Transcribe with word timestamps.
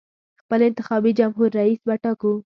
خپل 0.41 0.59
انتخابي 0.69 1.11
جمهور 1.19 1.49
رییس 1.59 1.79
به 1.87 1.95
ټاکو. 2.03 2.33